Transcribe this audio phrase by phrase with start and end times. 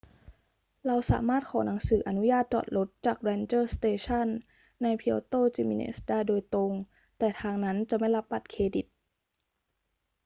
[0.85, 4.27] เราสามารถขอหนังสืออนุญาตจอดรถจาก ranger station
[4.81, 6.71] ใน puerto jiménez ได้โดยตรง
[7.17, 8.85] แต่ทางนั้นจะไม่รับบัตรเครดิต